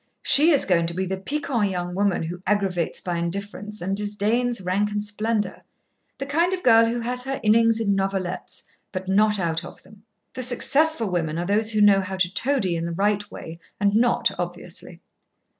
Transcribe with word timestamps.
She 0.23 0.49
is 0.49 0.65
going 0.65 0.87
to 0.87 0.95
be 0.95 1.05
the 1.05 1.19
piquant 1.19 1.69
young 1.69 1.93
woman 1.93 2.23
who 2.23 2.41
aggravates 2.47 3.01
by 3.01 3.17
indifference, 3.19 3.81
and 3.81 3.95
disdains 3.95 4.59
rank 4.59 4.89
and 4.89 5.03
splendour; 5.03 5.61
the 6.17 6.25
kind 6.25 6.53
of 6.53 6.63
girl 6.63 6.87
who 6.87 6.99
has 7.01 7.21
her 7.25 7.39
innings 7.43 7.79
in 7.79 7.93
novelettes 7.93 8.63
but 8.91 9.07
not 9.07 9.39
out 9.39 9.63
of 9.63 9.83
them. 9.83 10.01
The 10.33 10.41
successful 10.41 11.11
women 11.11 11.37
are 11.37 11.45
those 11.45 11.69
who 11.73 11.81
know 11.81 12.01
how 12.01 12.17
to 12.17 12.33
toady 12.33 12.75
in 12.75 12.85
the 12.87 12.93
right 12.93 13.29
way 13.29 13.59
and 13.79 13.93
not 13.95 14.31
obviously. 14.39 15.01